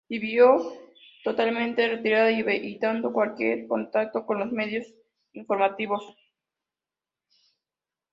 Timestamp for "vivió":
0.09-0.57